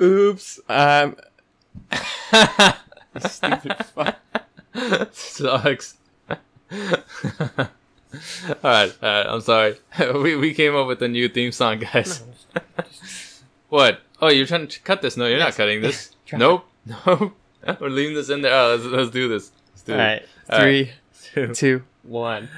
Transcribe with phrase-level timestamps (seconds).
[0.00, 0.60] Oops.
[0.68, 1.16] Um.
[3.20, 4.16] stupid fuck.
[5.12, 5.96] Sucks.
[6.30, 6.38] all
[6.70, 7.68] right,
[8.62, 9.26] all right.
[9.26, 9.76] I'm sorry.
[10.14, 12.22] we we came up with a new theme song, guys.
[13.68, 14.00] what?
[14.20, 15.16] Oh, you're trying to cut this?
[15.16, 16.14] No, you're not cutting this.
[16.26, 16.38] Try.
[16.38, 16.66] nope.
[17.06, 17.36] Nope.
[17.80, 18.54] We're leaving this in there.
[18.54, 19.50] Oh, let's, let's do this.
[19.72, 20.22] Let's do All right.
[20.50, 20.92] All Three,
[21.34, 21.54] it.
[21.54, 22.48] two, one.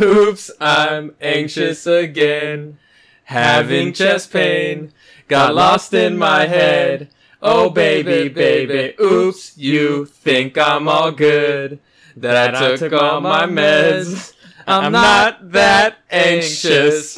[0.00, 2.78] Oops, I'm anxious again.
[3.26, 4.92] Having chest pain.
[5.26, 7.10] Got lost in my head.
[7.42, 8.94] Oh, baby, baby.
[9.00, 11.80] Oops, you think I'm all good.
[12.16, 14.32] That I took all my meds.
[14.68, 17.16] I'm not that anxious.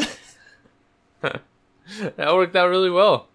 [1.20, 1.42] that
[2.16, 3.28] worked out really well.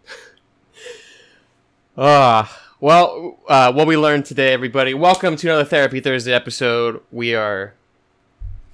[1.96, 4.96] Ah, well, uh, what we learned today, everybody.
[4.96, 7.02] Welcome to another Therapy Thursday episode.
[7.12, 7.76] We are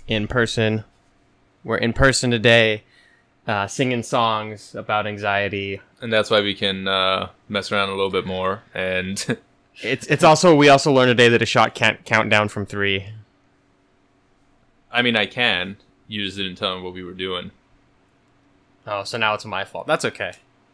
[0.07, 0.85] in person.
[1.65, 2.83] We're in person today,
[3.49, 5.81] uh, singing songs about anxiety.
[6.01, 8.63] And that's why we can uh, mess around a little bit more.
[8.73, 9.37] And
[9.81, 13.07] It's it's also we also learned today that Ashad can't count down from three.
[14.91, 15.77] I mean, I can.
[16.07, 17.51] You just didn't tell me what we were doing.
[18.85, 19.87] Oh, so now it's my fault.
[19.87, 20.33] That's okay.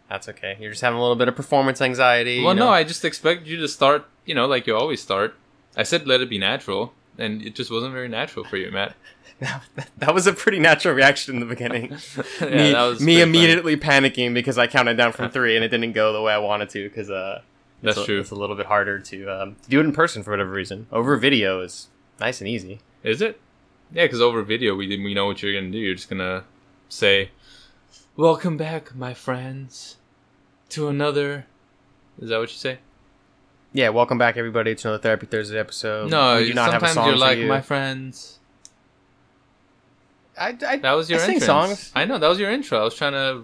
[0.10, 0.58] That's okay.
[0.60, 2.44] You're just having a little bit of performance anxiety.
[2.44, 2.70] Well, you no.
[2.70, 5.36] I just expect you to start, you know, like you always start.
[5.76, 8.96] I said let it be natural, and it just wasn't very natural for you, Matt.
[9.98, 11.92] that was a pretty natural reaction in the beginning.
[12.42, 15.70] yeah, me that was me immediately panicking because I counted down from three and it
[15.70, 17.42] didn't go the way I wanted to because uh,
[17.82, 18.20] That's a, true.
[18.22, 20.88] It's a little bit harder to um, do it in person for whatever reason.
[20.92, 22.80] Over video is nice and easy.
[23.04, 23.40] Is it?
[23.92, 25.78] Yeah, because over video, we we know what you're gonna do.
[25.78, 26.46] You're just gonna
[26.90, 27.32] say,
[28.16, 29.98] "Welcome back, my friends,
[30.70, 31.46] to another."
[32.20, 32.80] Is that what you say?
[33.76, 36.10] Yeah, welcome back everybody to another Therapy Thursday episode.
[36.10, 37.48] no, we do not have a sometimes song you're like, you.
[37.48, 38.40] "My friends."
[40.40, 41.92] I, I, That was your I songs.
[41.94, 42.80] I know that was your intro.
[42.80, 43.44] I was trying to,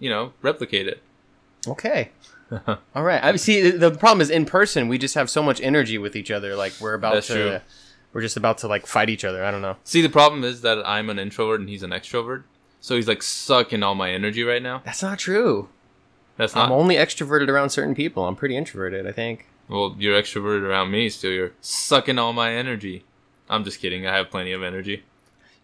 [0.00, 1.00] you know, replicate it.
[1.68, 2.10] Okay.
[2.66, 3.22] All right.
[3.22, 3.70] I see.
[3.70, 6.56] The, the problem is in person, we just have so much energy with each other.
[6.56, 7.60] Like we're about That's to, true.
[8.12, 9.44] we're just about to like fight each other.
[9.44, 9.76] I don't know.
[9.84, 12.42] See, the problem is that I'm an introvert and he's an extrovert,
[12.80, 14.82] so he's like sucking all my energy right now.
[14.84, 15.68] That's not true.
[16.36, 18.26] That's not I'm only extroverted around certain people.
[18.26, 19.06] I'm pretty introverted.
[19.06, 19.46] I think.
[19.68, 23.04] Well, you're extroverted around me, so you're sucking all my energy.
[23.50, 24.06] I'm just kidding.
[24.06, 25.04] I have plenty of energy.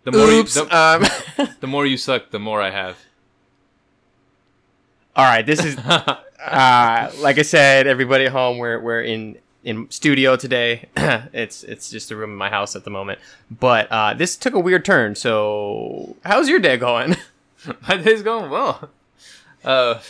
[0.05, 0.55] The more Oops.
[0.55, 1.49] you, the, um.
[1.61, 2.99] the more you suck, the more I have.
[5.17, 5.45] All right.
[5.47, 10.89] This is uh, like I said, everybody at home, we're we're in in studio today.
[10.97, 13.19] it's it's just a room in my house at the moment.
[13.51, 15.15] But uh, this took a weird turn.
[15.15, 17.17] So, how's your day going?
[17.89, 18.91] my day's going well.
[19.65, 20.01] Uh,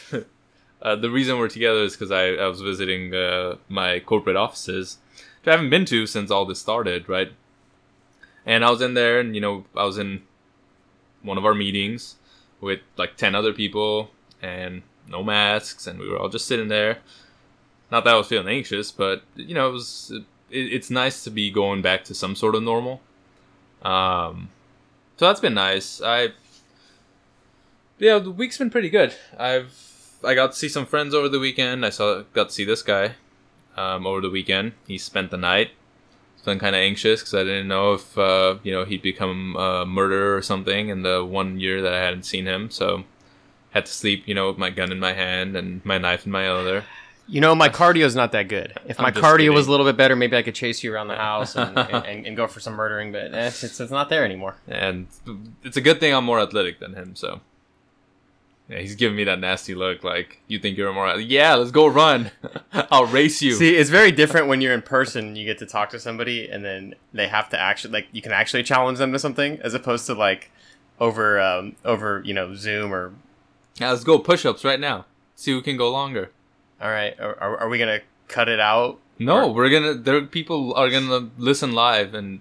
[0.84, 4.99] uh, the reason we're together is because I, I was visiting uh, my corporate offices,
[5.41, 7.33] which I haven't been to since all this started, right?
[8.45, 10.23] And I was in there, and you know, I was in
[11.23, 12.17] one of our meetings
[12.61, 14.11] with like ten other people,
[14.43, 16.99] and no masks, and we were all just sitting there.
[17.91, 20.12] Not that I was feeling anxious, but you know, it was.
[20.15, 23.00] It, it's nice to be going back to some sort of normal.
[23.83, 24.50] Um,
[25.17, 26.03] so that's been nice.
[26.03, 26.28] I
[27.99, 29.15] yeah, the week's been pretty good.
[29.39, 29.94] I've
[30.25, 31.85] I got to see some friends over the weekend.
[31.85, 33.15] I saw got to see this guy
[33.77, 34.73] um, over the weekend.
[34.87, 35.71] He spent the night.
[36.45, 39.87] Been kind of anxious because I didn't know if uh, you know he'd become a
[39.87, 42.71] murderer or something in the one year that I hadn't seen him.
[42.71, 43.05] So
[43.71, 46.33] had to sleep, you know, with my gun in my hand and my knife in
[46.33, 46.85] my other.
[47.27, 48.79] You know, my cardio is not that good.
[48.87, 51.09] If my I'm cardio was a little bit better, maybe I could chase you around
[51.09, 53.11] the house and, and, and, go for some murdering.
[53.11, 54.56] But it's, it's, it's not there anymore.
[54.69, 55.06] And
[55.62, 57.17] it's a good thing I'm more athletic than him.
[57.17, 57.41] So
[58.69, 61.16] yeah, he's giving me that nasty look, like you think you're more.
[61.19, 62.30] Yeah, let's go run.
[62.72, 63.52] I'll race you.
[63.54, 65.28] See, it's very different when you're in person.
[65.28, 68.22] and You get to talk to somebody, and then they have to actually like you
[68.22, 70.50] can actually challenge them to something, as opposed to like
[70.98, 73.12] over um, over you know Zoom or.
[73.76, 75.04] Yeah, let's go push-ups right now.
[75.34, 76.31] See who can go longer.
[76.81, 79.00] All right, are, are, we gonna cut it out?
[79.19, 79.94] No, Or- we're gonna.
[79.94, 82.41] There, people are gonna listen live, and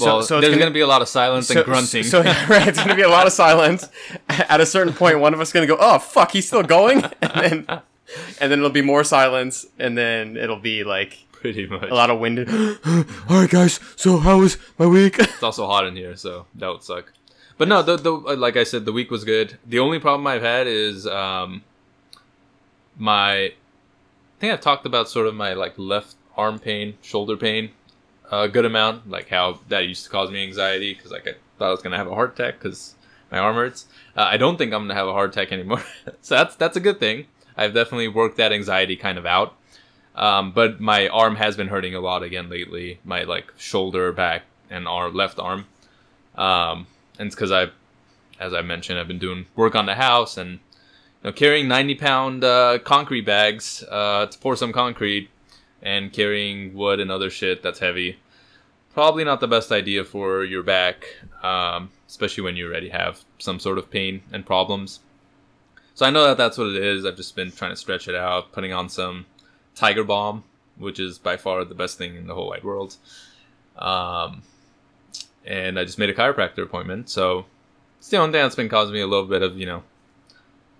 [0.00, 2.02] well, so there's gonna- gonna, be a lot of silence So, and grunting.
[2.04, 3.88] so right, it's gonna be a lot of silence.
[4.28, 7.04] At a certain point, one of us is gonna go, "Oh fuck, he's still going,"
[7.22, 7.32] and
[7.68, 7.80] then
[8.40, 11.88] and then it'll be more silence, and then it'll be like pretty much.
[11.90, 12.38] a lot of wind.
[13.28, 13.78] All right, guys.
[13.96, 15.18] So how was my week?
[15.18, 17.12] It's also hot in here, so that would suck.
[17.58, 19.56] But no, the, the like I said, the week was good.
[19.66, 21.62] The only problem I've had is um,
[22.98, 23.32] my.
[23.34, 27.70] I think I've talked about sort of my like left arm pain, shoulder pain,
[28.30, 29.08] a good amount.
[29.08, 31.96] Like how that used to cause me anxiety because like I thought I was gonna
[31.96, 32.94] have a heart attack because
[33.30, 33.86] my arm hurts.
[34.16, 35.82] Uh, I don't think I'm gonna have a heart attack anymore,
[36.22, 37.26] so that's that's a good thing.
[37.56, 39.54] I've definitely worked that anxiety kind of out.
[40.14, 43.00] Um, but my arm has been hurting a lot again lately.
[43.04, 45.66] My like shoulder, back, and arm, left arm.
[46.36, 46.86] Um,
[47.18, 47.68] and it's because I,
[48.40, 50.58] as I mentioned, I've been doing work on the house, and you
[51.24, 55.28] know, carrying 90 pound uh, concrete bags uh, to pour some concrete
[55.82, 58.18] and carrying wood and other shit that's heavy.
[58.94, 61.04] Probably not the best idea for your back,
[61.42, 65.00] um, especially when you already have some sort of pain and problems.
[65.94, 67.04] So I know that that's what it is.
[67.04, 69.26] I've just been trying to stretch it out, putting on some
[69.74, 70.44] Tiger Balm,
[70.78, 72.96] which is by far the best thing in the whole wide world.
[73.78, 74.42] Um,
[75.44, 77.08] and I just made a chiropractor appointment.
[77.08, 77.46] So
[77.98, 79.82] it's the only thing that's been causing me a little bit of, you know,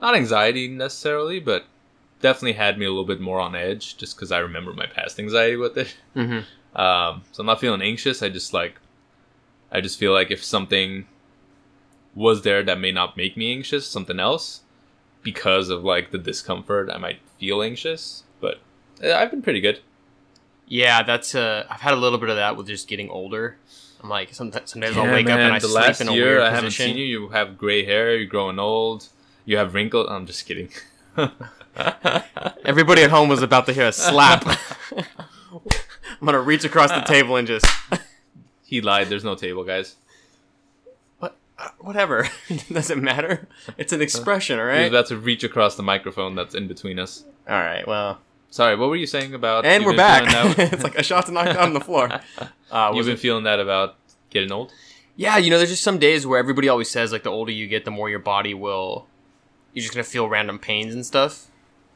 [0.00, 1.64] not anxiety necessarily, but
[2.20, 5.18] definitely had me a little bit more on edge just because I remember my past
[5.18, 5.96] anxiety with it.
[6.16, 6.40] Mm-hmm.
[6.78, 8.22] Um, so I'm not feeling anxious.
[8.22, 8.78] I just like,
[9.72, 11.06] I just feel like if something
[12.14, 14.60] was there that may not make me anxious, something else,
[15.22, 18.24] because of like the discomfort, I might feel anxious.
[18.40, 18.60] But
[19.02, 19.80] uh, I've been pretty good.
[20.66, 23.56] Yeah, that's uh, I've had a little bit of that with just getting older.
[24.02, 26.24] I'm like sometimes, sometimes I'll wake up and I the sleep last in a year
[26.26, 26.88] weird I haven't position.
[26.88, 27.04] seen you.
[27.04, 28.16] You have gray hair.
[28.16, 29.08] You're growing old.
[29.44, 30.08] You have wrinkles.
[30.10, 30.68] I'm just kidding.
[32.64, 34.44] Everybody at home was about to hear a slap.
[34.96, 37.66] I'm gonna reach across the table and just
[38.64, 39.08] he lied.
[39.08, 39.96] There's no table, guys.
[41.18, 42.28] what, uh, whatever.
[42.72, 43.46] Doesn't matter.
[43.78, 46.98] It's an expression, all He was about to reach across the microphone that's in between
[46.98, 47.24] us.
[47.48, 47.86] All right.
[47.86, 48.18] Well,
[48.50, 49.66] Sorry, what were you saying about?
[49.66, 50.22] and we're back.
[50.58, 52.08] it's like a shot to knock down on the floor.
[52.68, 53.94] Uh, You've been it- feeling that about
[54.28, 54.72] getting old.
[55.14, 57.68] yeah, you know, there's just some days where everybody always says like the older you
[57.68, 59.06] get, the more your body will.
[59.72, 61.46] You're just gonna feel random pains and stuff.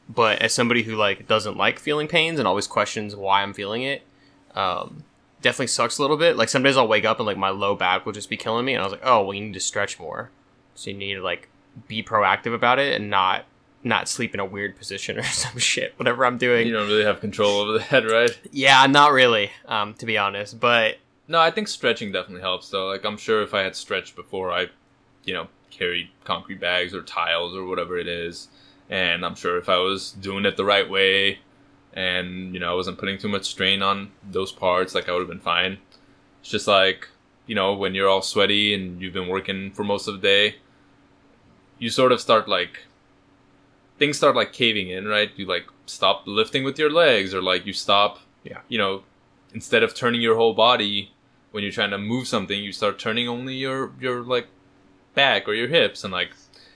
[0.09, 3.83] But as somebody who like doesn't like feeling pains and always questions why I'm feeling
[3.83, 4.03] it,
[4.55, 5.03] um,
[5.41, 6.35] definitely sucks a little bit.
[6.35, 8.65] Like some days I'll wake up and like my low back will just be killing
[8.65, 10.29] me, and I was like, oh, well, you need to stretch more.
[10.75, 11.49] So you need to like
[11.87, 13.45] be proactive about it and not
[13.83, 15.93] not sleep in a weird position or some shit.
[15.97, 16.67] Whatever I'm doing.
[16.67, 18.37] You don't really have control over that, right?
[18.51, 19.51] Yeah, not really.
[19.65, 20.97] Um, to be honest, but
[21.27, 22.87] No, I think stretching definitely helps though.
[22.87, 24.67] Like I'm sure if I had stretched before I,
[25.23, 28.49] you know, carried concrete bags or tiles or whatever it is,
[28.91, 31.39] and I'm sure if I was doing it the right way
[31.93, 35.19] and, you know, I wasn't putting too much strain on those parts, like I would
[35.21, 35.79] have been fine.
[36.41, 37.07] It's just like,
[37.47, 40.55] you know, when you're all sweaty and you've been working for most of the day,
[41.79, 42.85] you sort of start like
[43.97, 45.31] things start like caving in, right?
[45.35, 48.59] You like stop lifting with your legs or like you stop Yeah.
[48.69, 49.03] you know,
[49.53, 51.11] instead of turning your whole body
[51.51, 54.47] when you're trying to move something, you start turning only your your like
[55.13, 56.31] back or your hips, and like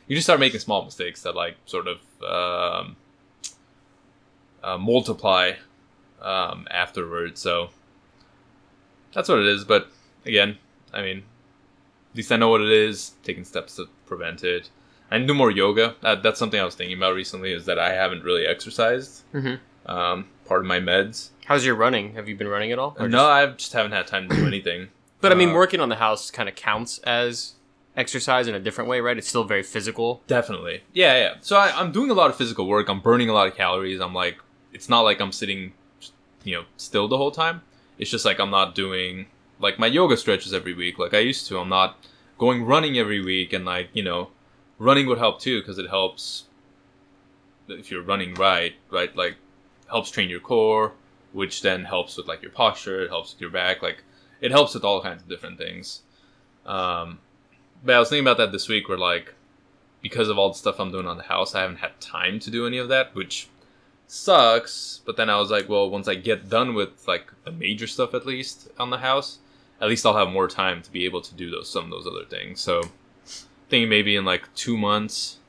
[0.07, 2.95] you just start making small mistakes that like sort of um,
[4.63, 5.53] uh, multiply
[6.21, 7.39] um, afterwards.
[7.41, 7.69] So
[9.13, 9.63] that's what it is.
[9.63, 9.89] But
[10.25, 10.57] again,
[10.93, 11.17] I mean,
[12.11, 13.13] at least I know what it is.
[13.23, 14.69] Taking steps to prevent it.
[15.11, 15.95] I do more yoga.
[16.01, 17.53] That, that's something I was thinking about recently.
[17.53, 19.23] Is that I haven't really exercised.
[19.33, 19.59] Mhm.
[19.85, 21.29] Um, part of my meds.
[21.45, 22.15] how's your running?
[22.15, 22.95] Have you been running at all?
[22.99, 24.87] Or No, just- I just haven't had time to do anything.
[25.21, 27.53] But I mean, Uh, working on the house kind of counts as
[27.97, 29.17] exercise in a different way, right?
[29.17, 30.21] It's still very physical.
[30.27, 30.83] Definitely.
[30.93, 31.33] Yeah, yeah.
[31.41, 32.89] So I, I'm doing a lot of physical work.
[32.89, 34.01] I'm burning a lot of calories.
[34.01, 34.37] I'm like,
[34.73, 35.73] it's not like I'm sitting,
[36.43, 37.61] you know, still the whole time.
[37.97, 39.27] It's just like I'm not doing
[39.59, 41.59] like my yoga stretches every week like I used to.
[41.59, 41.97] I'm not
[42.37, 44.29] going running every week, and like you know,
[44.77, 46.45] running would help too because it helps
[47.67, 49.35] if you're running right, right, like
[49.89, 50.93] helps train your core,
[51.33, 53.03] which then helps with like your posture.
[53.03, 53.81] It helps with your back.
[53.81, 54.03] Like
[54.41, 56.01] it helps with all kinds of different things.
[56.65, 57.19] Um,
[57.83, 59.33] but I was thinking about that this week, where like
[60.01, 62.51] because of all the stuff I'm doing on the house, I haven't had time to
[62.51, 63.49] do any of that, which
[64.07, 65.01] sucks.
[65.05, 68.13] But then I was like, well, once I get done with like the major stuff
[68.13, 69.39] at least on the house,
[69.81, 72.07] at least I'll have more time to be able to do those some of those
[72.07, 72.61] other things.
[72.61, 72.83] So
[73.69, 75.39] thinking maybe in like two months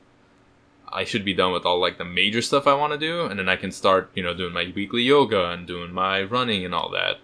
[0.89, 3.37] I should be done with all like the major stuff I want to do, and
[3.37, 6.73] then I can start, you know, doing my weekly yoga and doing my running and
[6.73, 7.17] all that.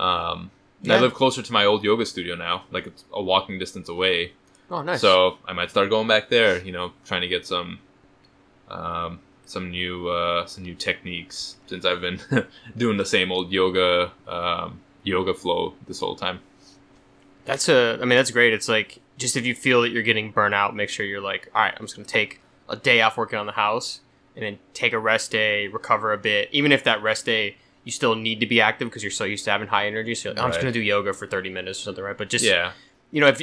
[0.00, 0.50] Um,
[0.82, 3.88] and I live closer to my old yoga studio now, like it's a walking distance
[3.88, 4.32] away.
[4.70, 5.00] Oh, nice.
[5.00, 7.78] So I might start going back there, you know, trying to get some,
[8.68, 12.20] um, some new, uh, some new techniques since I've been
[12.76, 16.40] doing the same old yoga, um, yoga flow this whole time.
[17.44, 17.94] that's a.
[17.94, 18.52] I mean, that's great.
[18.52, 21.48] It's like just if you feel that you're getting burnt out, make sure you're like,
[21.54, 24.00] all right, I'm just gonna take a day off working on the house,
[24.34, 26.48] and then take a rest day, recover a bit.
[26.50, 27.56] Even if that rest day
[27.86, 30.14] you still need to be active because you're so used to having high energy.
[30.16, 32.18] So like, I'm just gonna do yoga for 30 minutes or something, right?
[32.18, 32.72] But just Yeah,
[33.12, 33.40] you know, if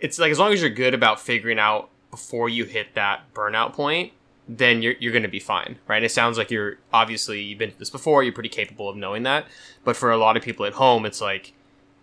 [0.00, 3.74] it's like as long as you're good about figuring out before you hit that burnout
[3.74, 4.12] point,
[4.48, 5.96] then you're you're gonna be fine, right?
[5.96, 8.24] And it sounds like you're obviously you've been through this before.
[8.24, 9.46] You're pretty capable of knowing that.
[9.84, 11.52] But for a lot of people at home, it's like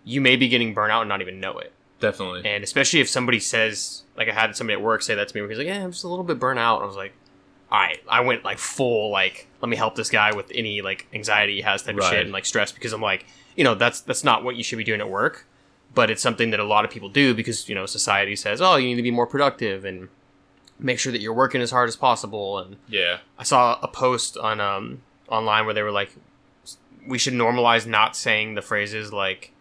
[0.04, 1.72] you may be getting burnout and not even know it.
[2.00, 2.42] definitely.
[2.50, 5.42] And especially if somebody says, like I had somebody at work say that to me,
[5.42, 7.12] where he's like, "Yeah, I'm just a little bit burnt out." I was like,
[7.74, 11.06] "All right," I went like full like, let me help this guy with any like
[11.12, 13.26] anxiety he has type of shit and like stress because I'm like,
[13.56, 15.46] you know, that's that's not what you should be doing at work,
[15.94, 18.76] but it's something that a lot of people do because you know society says, "Oh,
[18.76, 20.08] you need to be more productive," and
[20.78, 23.18] make sure that you're working as hard as possible and Yeah.
[23.38, 26.10] I saw a post on um online where they were like,
[27.06, 29.52] we should normalize not saying the phrases like,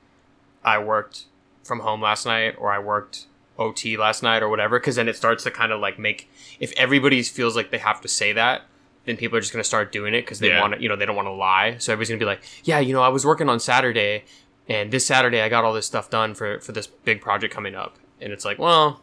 [0.64, 1.26] "I worked
[1.64, 5.16] from home last night" or "I worked OT last night" or whatever, because then it
[5.16, 6.30] starts to kind of like make
[6.60, 8.64] if everybody feels like they have to say that,
[9.06, 10.62] then people are just gonna start doing it because they Yeah.
[10.62, 11.76] want to, you know, they don't want to lie.
[11.80, 14.24] So everybody's gonna be like, "Yeah, you know, I was working on Saturday,
[14.68, 17.76] and this Saturday I got all this stuff done for for this big project coming
[17.76, 19.02] up," and it's like, well.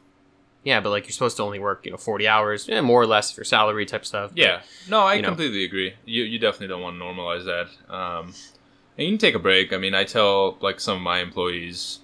[0.63, 3.07] Yeah, but like you're supposed to only work, you know, forty hours, yeah, more or
[3.07, 4.31] less for salary type stuff.
[4.35, 4.61] Yeah.
[4.91, 5.29] No, I you know.
[5.29, 5.95] completely agree.
[6.05, 7.69] You you definitely don't want to normalize that.
[7.91, 8.35] Um,
[8.99, 9.73] and you can take a break.
[9.73, 12.01] I mean, I tell like some of my employees,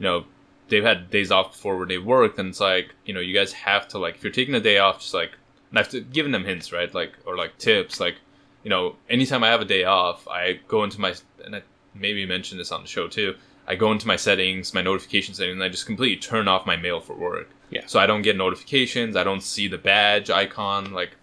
[0.00, 0.24] you know,
[0.72, 3.52] they've had days off before where they worked, and it's like, you know, you guys
[3.52, 5.32] have to like if you're taking a day off, just like
[5.70, 6.92] and I've given them hints, right?
[6.92, 8.16] Like or like tips, like
[8.64, 11.14] you know, anytime I have a day off, I go into my
[11.44, 11.62] and I
[11.94, 13.36] maybe mentioned this on the show too.
[13.66, 16.76] I go into my settings, my notification settings, and I just completely turn off my
[16.76, 17.50] mail for work.
[17.70, 17.82] Yeah.
[17.86, 19.14] So I don't get notifications.
[19.14, 20.92] I don't see the badge icon.
[20.92, 21.16] Like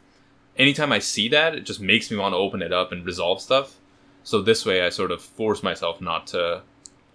[0.58, 3.42] anytime I see that, it just makes me want to open it up and resolve
[3.42, 3.78] stuff.
[4.24, 6.62] So this way, I sort of force myself not to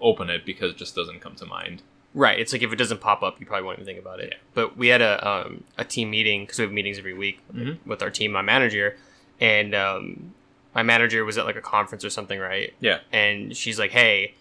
[0.00, 1.83] open it because it just doesn't come to mind.
[2.14, 2.38] Right.
[2.38, 4.28] It's like if it doesn't pop up, you probably won't even think about it.
[4.33, 4.38] Yeah.
[4.54, 7.78] But we had a um, a team meeting because we have meetings every week Mhm.
[7.87, 8.97] with our team, my manager,
[9.40, 10.33] and um,
[10.75, 12.73] my manager was at like a conference or something, right?
[12.80, 13.00] Yeah.
[13.12, 14.35] And she's like, "Hey,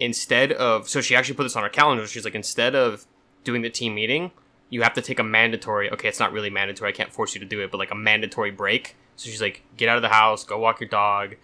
[0.00, 2.06] instead of so she actually put this on her calendar.
[2.06, 3.06] She's like, instead of
[3.44, 4.32] doing the team meeting,
[4.68, 5.90] you have to take a mandatory.
[5.90, 6.88] Okay, it's not really mandatory.
[6.90, 8.96] I can't force you to do it, but like a mandatory break.
[9.16, 11.36] So she's like, get out of the house, go walk your dog."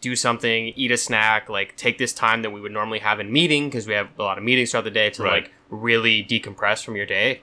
[0.00, 3.32] Do something, eat a snack, like take this time that we would normally have in
[3.32, 5.42] meeting because we have a lot of meetings throughout the day to Right.
[5.44, 7.42] like really decompress from your day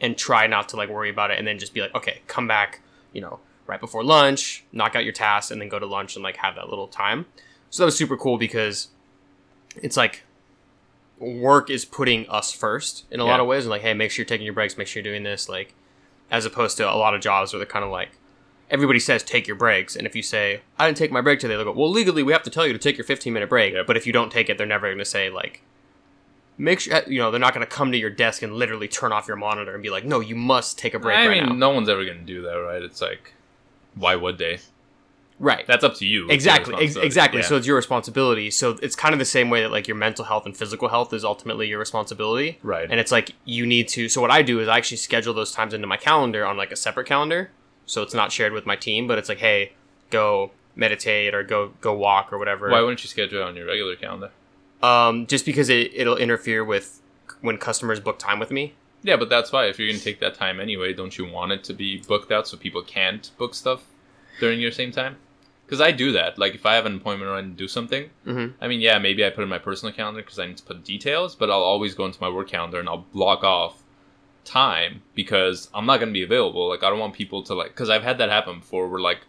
[0.00, 2.46] and try not to like worry about it and then just be like, okay, come
[2.48, 2.80] back,
[3.12, 6.22] you know, right before lunch, knock out your tasks and then go to lunch and
[6.22, 7.26] like have that little time.
[7.68, 8.88] So that was super cool because
[9.76, 10.22] it's like
[11.18, 14.22] work is putting us first in a lot of ways and like, hey, make sure
[14.22, 15.74] you're taking your breaks, make sure you're doing this, like
[16.30, 18.10] as opposed to a lot of jobs where they're kind of like
[18.70, 19.96] everybody says take your breaks.
[19.96, 22.32] And if you say i didn't take my break today they'll go well legally we
[22.32, 24.48] have to tell you to take your 15 minute break but if you don't take
[24.48, 25.62] it they're never going to say like
[26.60, 29.12] make sure you know they're not going to come to your desk and literally turn
[29.12, 31.48] off your monitor and be like no you must take a break I right mean,
[31.50, 31.68] now.
[31.68, 32.82] no one's ever going to do that, right?
[32.82, 33.34] It's like,
[33.94, 34.60] why would they?
[35.38, 35.66] right.
[35.66, 36.28] That's up to you.
[36.28, 36.74] Exactly.
[36.74, 37.40] Ex- exactly.
[37.40, 37.46] Yeah.
[37.46, 38.50] so it's your responsibility.
[38.50, 41.14] So it's kind of the same way that like your mental health and physical health
[41.14, 42.58] is ultimately your responsibility.
[42.62, 42.90] Right.
[42.90, 45.52] and it's like you need to so what i do is i actually schedule those
[45.52, 47.50] times into my calendar on like a separate calendar
[47.90, 49.72] so it's not shared with my team but it's like hey
[50.10, 53.66] go meditate or go go walk or whatever why wouldn't you schedule it on your
[53.66, 54.30] regular calendar?
[54.82, 57.00] um just because it, it'll interfere with
[57.40, 59.64] when customers book time with me Yeah, but that's why.
[59.66, 62.30] If you're going to take that time anyway, don't you want it to be booked
[62.30, 63.80] out so people can't book stuff
[64.40, 65.16] during your same time?
[65.64, 66.38] Because I do that.
[66.38, 68.62] Like, if I have an appointment or I need to do something, mm-hmm.
[68.62, 70.64] I mean, yeah, maybe I put it in my personal calendar because I need to
[70.64, 73.79] put details, but I'll always go into my work calendar and I'll block off
[74.44, 76.68] time because I'm not going to be available.
[76.68, 79.20] Like, I don't want people to, like, because I've had that happen before where, like,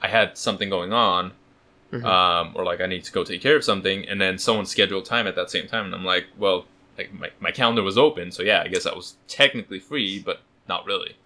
[0.00, 1.32] I had something going on,
[1.92, 2.04] Mhm.
[2.04, 5.04] um, or like I need to go take care of something, and then someone scheduled
[5.04, 6.64] time at that same time, and I'm like, well,
[6.98, 10.40] like my, my calendar was open, so yeah, I guess I was technically free, but
[10.68, 11.16] not really.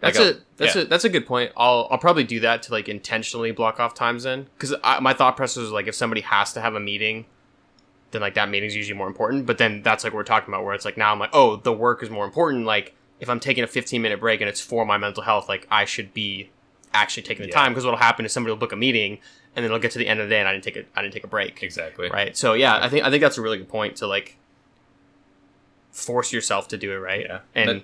[0.00, 0.82] That's Like, a that's yeah.
[0.82, 1.52] a that's a good point.
[1.56, 5.36] I'll I'll probably do that to like intentionally block off times in because my thought
[5.36, 7.26] process is like if somebody has to have a meeting,
[8.12, 9.46] then like that meeting's usually more important.
[9.46, 11.56] But then that's like what we're talking about where it's like now I'm like oh
[11.56, 12.64] the work is more important.
[12.66, 15.66] Like if I'm taking a 15 minute break and it's for my mental health, like
[15.70, 16.50] I should be
[16.92, 17.54] actually taking the Yeah.
[17.54, 19.18] time because what'll happen is somebody will book a meeting
[19.54, 20.84] and then it'll get to the end of the day and I didn't take a
[20.96, 21.62] I didn't take a break.
[21.62, 22.08] Exactly.
[22.10, 22.36] Right.
[22.36, 24.36] So yeah, I think I think that's a really good point to like
[25.92, 27.26] force yourself to do it right.
[27.28, 27.40] Yeah.
[27.54, 27.82] And That-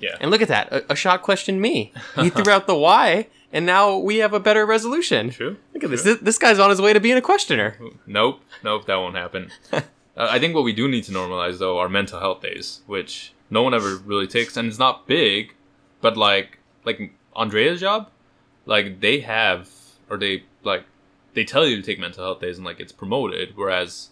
[0.00, 0.16] yeah.
[0.20, 0.72] and look at that.
[0.72, 1.92] A, Ashad questioned me.
[2.16, 5.30] He threw out the why, and now we have a better resolution.
[5.30, 5.56] True.
[5.74, 6.02] Look at this.
[6.02, 6.18] this.
[6.20, 7.76] This guy's on his way to being a questioner.
[8.06, 8.40] Nope.
[8.64, 8.86] Nope.
[8.86, 9.50] That won't happen.
[9.72, 9.80] uh,
[10.16, 13.62] I think what we do need to normalize though are mental health days, which no
[13.62, 15.54] one ever really takes, and it's not big,
[16.00, 18.10] but like like Andrea's job,
[18.66, 19.68] like they have
[20.08, 20.84] or they like
[21.34, 24.10] they tell you to take mental health days and like it's promoted, whereas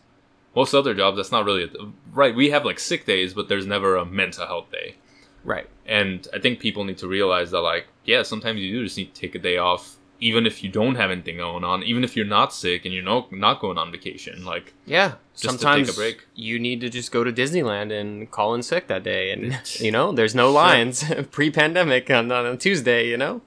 [0.55, 1.69] most other jobs that's not really a,
[2.13, 2.35] right.
[2.35, 4.97] We have like sick days, but there's never a mental health day.
[5.45, 5.69] Right.
[5.87, 9.15] And I think people need to realize that, like, yeah, sometimes you do just need
[9.15, 12.17] to take a day off, even if you don't have anything going on, even if
[12.17, 14.45] you're not sick and you're no, not going on vacation.
[14.45, 15.15] Like, Yeah.
[15.35, 16.27] Just to take a Sometimes break.
[16.35, 19.93] you need to just go to Disneyland and call in sick that day, and you
[19.93, 23.09] know there's no lines pre-pandemic on, on a Tuesday.
[23.09, 23.41] You know.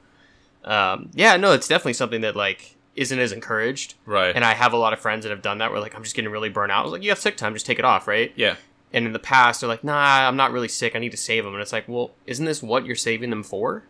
[0.64, 1.36] Um, yeah.
[1.38, 3.96] No, it's definitely something that like isn't as encouraged.
[4.06, 4.34] right.
[4.36, 6.16] And I have a lot of friends that have done that where like I'm just
[6.16, 6.80] getting really burnt out.
[6.82, 8.32] I was like, you have sick time, just take it off, right?
[8.36, 8.56] yeah.
[8.94, 10.96] And in the past, they're like, nah, I'm not really sick.
[10.96, 11.54] I need to save them.
[11.54, 13.84] And it's like, well, isn't this what you're saving them for?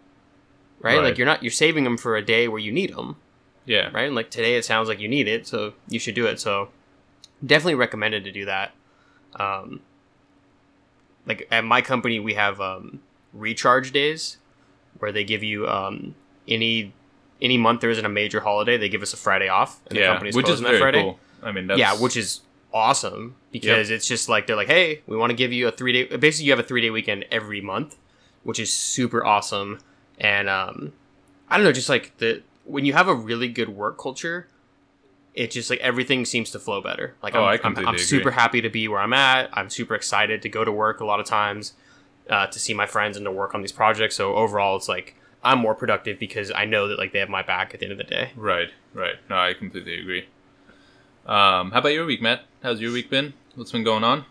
[0.80, 0.98] Right?
[0.98, 1.04] Right.
[1.06, 3.16] Like you're not you're saving them for a day where you need them,
[3.66, 3.90] Yeah.
[3.94, 4.06] right?
[4.06, 6.40] And like today, it sounds like you need it, so you should do it.
[6.40, 6.70] So
[7.46, 8.72] definitely recommended to do that.
[9.36, 9.82] Um,
[11.26, 13.00] like at my company, we have um,
[13.34, 14.38] recharge days,
[15.00, 16.16] where they give you um,
[16.48, 16.94] any
[17.42, 20.02] any month there isn't a major holiday, they give us a Friday off, and the
[20.02, 21.02] yeah, company's which is very Friday.
[21.02, 21.20] cool.
[21.44, 22.42] I mean, that's, Yeah, which is
[22.74, 25.92] awesome because it's just like they're like, hey, we want to give you a three
[25.92, 26.18] day.
[26.18, 27.98] Basically, you have a three day weekend every month,
[28.44, 29.80] which is super awesome.
[30.20, 30.94] And um,
[31.50, 34.48] I don't know, just like the when you have a really good work culture,
[35.34, 37.16] it just like everything seems to flow better.
[37.24, 39.50] Like Oh, I'm, I'm, I'm super happy to be where I'm at.
[39.54, 41.74] I'm super excited to go to work a lot of times
[42.30, 44.16] uh, to see my friends and to work on these projects.
[44.16, 47.42] So overall, it's like I'm more productive because I know that like they have my
[47.42, 48.32] back at the end of the day.
[48.36, 49.16] right, right.
[49.30, 50.26] No, I completely agree.
[51.26, 52.44] Um, how about your week, Matt?
[52.64, 53.34] How's your week been?
[53.56, 54.26] What's been going on?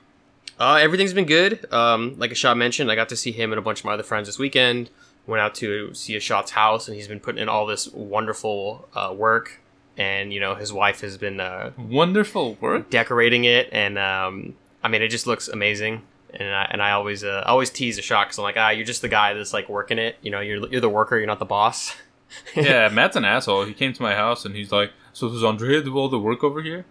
[0.59, 1.71] Uh, everything's been good.
[1.73, 4.03] Um, like Ashad mentioned, I got to see him and a bunch of my other
[4.03, 4.91] friends this weekend.
[5.27, 9.13] Went out to see Ashad's house, and he's been putting in all this wonderful uh,
[9.17, 9.61] work.
[9.97, 12.89] And you know, his wife has been uh, Wonderful work.
[12.89, 16.03] decorating it, and um, I mean, it just looks amazing.
[16.33, 19.03] And I, and I always uh, always tease Ashad because I'm like, ah, you're just
[19.03, 20.17] the guy that's like working it.
[20.23, 21.97] You know, you're you're the worker, you're not the boss.
[22.57, 23.65] yeah, Matt's an asshole.
[23.65, 26.45] He came to my house and he's like, "So does Andrea do all the work
[26.45, 26.87] over here?"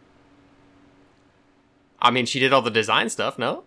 [2.02, 3.38] I mean, she did all the design stuff.
[3.38, 3.64] No,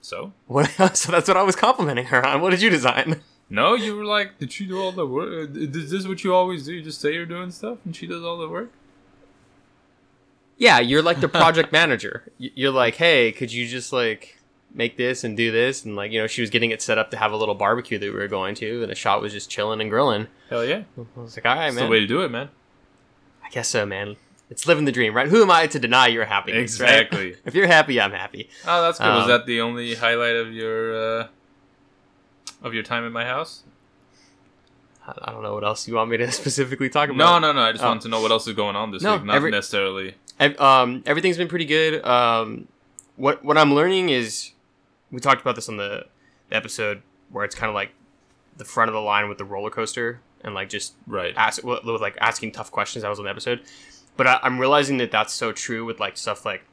[0.00, 0.70] So what?
[0.96, 2.40] so that's what I was complimenting her on.
[2.40, 3.20] What did you design?
[3.50, 5.50] no, you were like, "Did she do all the work?
[5.50, 6.72] Uh, Is this what you always do?
[6.74, 8.70] You just say you're doing stuff and she does all the work?"
[10.56, 12.30] Yeah, you're like the project manager.
[12.38, 14.38] You're like, hey, could you just like
[14.74, 15.84] make this and do this?
[15.84, 17.96] And like, you know, she was getting it set up to have a little barbecue
[17.98, 20.26] that we were going to, and Ashad was just chilling and grilling.
[20.50, 21.84] Hell yeah, I was like, all right, that's man.
[21.84, 22.48] the way to do it, man.
[23.44, 24.16] I guess so, man.
[24.50, 25.28] It's living the dream, right?
[25.28, 26.80] Who am I to deny your happiness?
[26.80, 26.88] right?
[27.02, 27.36] Exactly.
[27.44, 28.48] if you're happy, I'm happy.
[28.66, 29.06] Oh, that's good.
[29.08, 31.26] Was Um, that the only highlight of your uh,
[32.62, 33.62] of your time at my house?
[35.06, 37.16] I don't know what else you want me to specifically talk about.
[37.16, 37.60] No, no, no.
[37.62, 37.88] I just Oh.
[37.88, 39.24] wanted to know what else is going on this No, week.
[39.24, 40.14] Not every- necessarily.
[40.38, 42.04] Ev- um, everything's been pretty good.
[42.04, 42.68] Um,
[43.16, 44.52] what what I'm learning is
[45.10, 46.06] we talked about this on the,
[46.50, 47.90] the episode where it's kind of like
[48.56, 51.34] the front of the line with the roller coaster and like just Right.
[51.36, 53.04] ask with, with like asking tough questions.
[53.04, 53.62] I was on the episode,
[54.18, 56.64] but I, I'm realizing that that's so true with like stuff like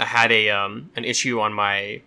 [0.00, 2.02] I had a um an issue on my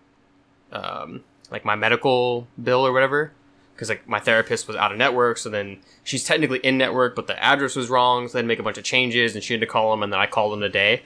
[0.73, 3.31] um like my medical bill or whatever
[3.79, 7.27] because like my therapist was out of network, so then she's technically in network, but
[7.27, 9.53] the address was wrong, so they had to make a bunch of changes, and she
[9.53, 11.03] had to call them, and then I called them today,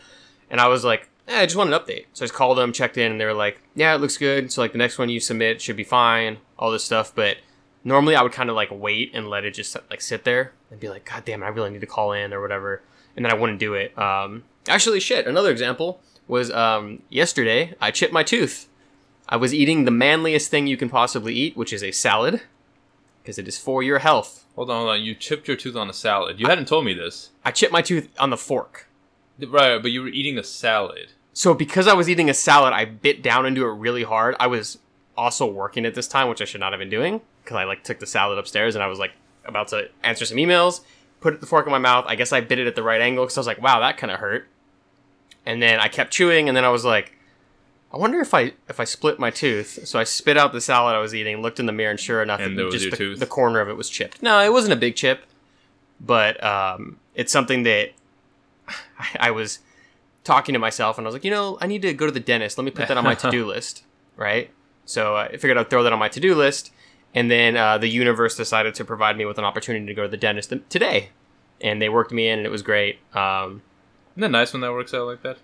[0.50, 2.74] and I was like, eh, I just want an update, so I just called them,
[2.74, 4.52] checked in, and they were like, Yeah, it looks good.
[4.52, 7.38] So like the next one you submit should be fine, all this stuff, but
[7.84, 10.80] normally I would kind of like wait and let it just like sit there and
[10.80, 12.82] be like, God damn I really need to call in or whatever,
[13.16, 13.98] and then I wouldn't do it.
[13.98, 15.28] Um, actually, shit.
[15.28, 18.68] Another example was um, yesterday I chipped my tooth.
[19.30, 22.42] I was eating the manliest thing you can possibly eat, which is a salad,
[23.22, 24.46] because it is for your health.
[24.56, 25.02] Hold on, hold on.
[25.02, 26.40] You chipped your tooth on a salad.
[26.40, 27.32] You hadn't told me this.
[27.46, 28.88] I chipped my tooth on the fork.
[29.40, 31.10] Right, but you were eating a salad.
[31.34, 34.36] So because I was eating a salad, I bit down into it really hard.
[34.40, 34.78] I was
[35.18, 37.84] also working at this time, which I should not have been doing, because I like
[37.84, 39.14] took the salad upstairs and I was like
[39.46, 40.82] about to answer some emails,
[41.24, 42.06] put it the fork in my mouth.
[42.08, 43.98] I guess I bit it at the right angle because I was like, wow, that
[43.98, 44.48] kind of hurt.
[45.46, 47.18] And then I kept chewing, and then I was like,
[47.94, 49.88] I wonder if I if I split my tooth.
[49.88, 52.22] So I spit out the salad I was eating, looked in the mirror, and sure
[52.22, 54.22] enough, And it- just the, the corner of it was chipped.
[54.22, 55.26] No, it wasn't a big chip,
[56.00, 57.92] but um, it's something that
[58.68, 59.60] I, I was
[60.24, 62.20] talking to myself, and I was like, you know, I need to go to the
[62.20, 62.58] dentist.
[62.58, 63.84] Let me put that on my to do list,
[64.16, 64.50] right?
[64.86, 66.72] So I figured I'd throw that on my to do list,
[67.14, 70.08] and then uh, the universe decided to provide me with an opportunity to go to
[70.10, 71.10] the dentist th- today,
[71.62, 73.00] and they worked me in, and it was great.
[73.16, 73.62] Um,
[74.16, 75.38] Isn't it nice when that works out like that?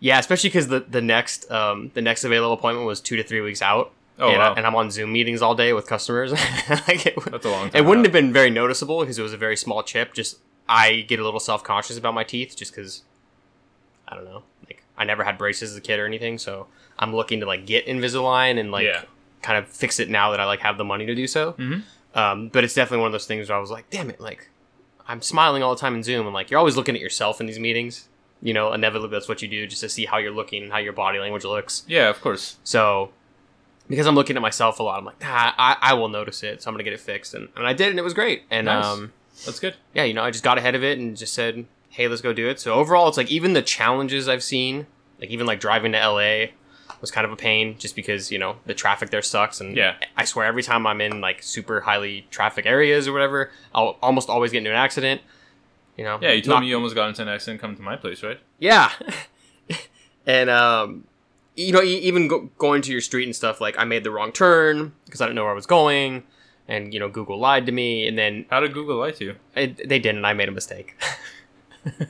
[0.00, 3.40] yeah, especially because the the next um, the next available appointment was two to three
[3.40, 3.92] weeks out.
[4.20, 4.52] Oh, and, wow.
[4.52, 6.32] I, and I'm on Zoom meetings all day with customers.
[6.88, 7.76] like it, That's a long time.
[7.84, 8.12] it wouldn't out.
[8.12, 10.12] have been very noticeable because it was a very small chip.
[10.14, 13.02] Just I get a little self conscious about my teeth just because
[14.08, 14.42] I don't know.
[14.66, 16.66] Like I never had braces as a kid or anything, so
[16.98, 19.02] I'm looking to like get Invisalign and like Yeah.
[19.42, 21.52] Kind of fix it now that I like have the money to do so.
[21.52, 21.82] Mhm.
[22.14, 24.48] Um, but it's definitely one of those things where I was like, damn it, like
[25.06, 27.46] I'm smiling all the time in Zoom and like you're always looking at yourself in
[27.46, 28.08] these meetings.
[28.40, 30.78] You know, inevitably that's what you do just to see how you're looking and how
[30.78, 31.82] your body language looks.
[31.88, 32.56] Yeah, of course.
[32.62, 33.10] So
[33.88, 36.62] because I'm looking at myself a lot, I'm like, nah, I, I will notice it,
[36.62, 38.42] so I'm gonna get it fixed, and, and I did, and it was great.
[38.50, 38.84] And Nice.
[38.84, 39.12] um,
[39.46, 39.74] That's good.
[39.94, 42.32] yeah, you know, I just got ahead of it and just said, hey, let's go
[42.32, 42.60] do it.
[42.60, 44.86] So overall, it's like even the challenges I've seen,
[45.20, 46.48] like even like driving to LA,
[47.00, 49.96] was kind of a pain, just because you know the traffic there sucks, and Yeah.
[50.16, 54.28] I swear every time I'm in like super highly traffic areas or whatever, I'll almost
[54.28, 55.20] always get into an accident.
[55.96, 56.18] You know.
[56.22, 58.22] Yeah, you told Not- me you almost got into an accident coming to my place,
[58.22, 58.38] right?
[58.58, 58.92] yeah.
[60.26, 61.04] and um
[61.56, 64.30] you know, even go- going to your street and stuff like I made the wrong
[64.30, 66.22] turn because I didn't know where I was going
[66.68, 69.34] and you know Google lied to me and then How did Google lie to you?
[69.56, 70.94] it, they didn't I made a mistake.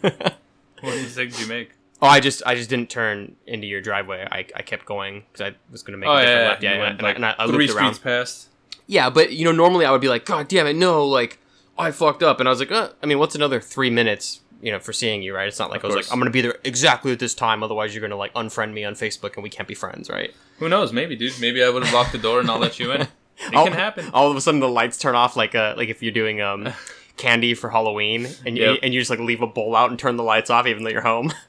[0.81, 1.70] What mistake did you make?
[2.02, 4.26] Oh, I just I just didn't turn into your driveway.
[4.30, 6.62] I, I kept going cuz I was going to make oh a different yeah, left.
[6.62, 8.02] Yeah, went, and, like I, and I, looped around.
[8.02, 8.48] past.
[8.87, 11.38] Yeah, but you know, normally I would be like, God damn it, no, like
[11.78, 14.72] I fucked up, and I was like, uh, I mean, what's another three minutes, you
[14.72, 15.46] know, for seeing you, right?
[15.46, 16.06] It's not like Of I was course.
[16.08, 18.84] like, I'm gonna be there exactly at this time, otherwise you're gonna like unfriend me
[18.84, 20.34] on Facebook and we can't be friends, right?
[20.58, 20.92] Who knows?
[20.92, 21.38] Maybe, dude.
[21.40, 23.06] Maybe I would have locked the door and not let you in.
[23.40, 24.11] It all, can happen.
[24.12, 26.72] All of a sudden, the lights turn off, like uh, like if you're doing um
[27.16, 28.78] candy for Halloween, and you Yep.
[28.82, 30.90] and you just like leave a bowl out and turn the lights off, even though
[30.90, 31.32] you're home.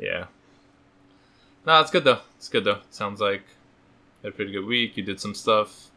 [0.00, 0.26] Yeah.
[1.66, 2.20] No, it's good though.
[2.36, 2.78] It's good though.
[2.90, 4.96] Sounds like you had a pretty good week.
[4.96, 5.90] You did some stuff.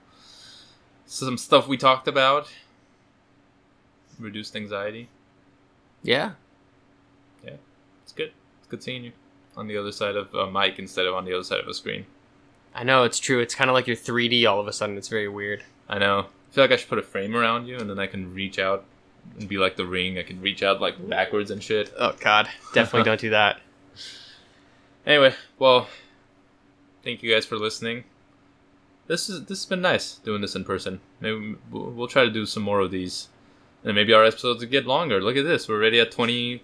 [1.05, 2.51] Some stuff we talked about.
[4.19, 5.09] Reduced anxiety.
[6.03, 6.31] Yeah,
[7.43, 7.55] Yeah.
[8.03, 8.31] It's good.
[8.59, 9.11] It's good seeing you
[9.55, 11.73] on the other side of a mic instead of on the other side of a
[11.73, 12.05] screen.
[12.75, 13.39] I know it's true.
[13.39, 14.97] It's kind of like you're 3D all of a sudden.
[14.97, 15.63] It's very weird.
[15.87, 16.19] I know.
[16.19, 18.59] I feel like I should put a frame around you and then I can reach
[18.59, 18.83] out
[19.39, 20.17] and be like the ring.
[20.17, 21.93] I can reach out like backwards and shit.
[21.97, 23.61] Oh God, definitely don't do that.
[25.05, 25.87] Anyway, well,
[27.03, 28.05] thank you guys for listening.
[29.07, 31.01] This is this has been nice doing this in person.
[31.19, 33.27] Maybe we'll, try to do some more of these,
[33.83, 35.21] and maybe our episodes will get longer.
[35.21, 36.63] Look at this, we're already at 20,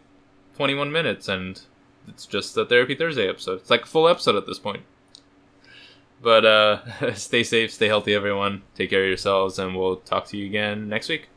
[0.56, 1.62] 21 minutes, and
[2.08, 3.60] it's just a Therapy Thursday episode.
[3.60, 4.84] It's like a full episode at this point.
[6.22, 8.64] But uh, stay safe, stay healthy, everyone.
[8.76, 11.28] Take care of yourselves, and we'll talk to you again next week.